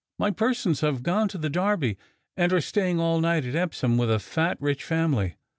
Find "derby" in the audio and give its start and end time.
1.47-1.95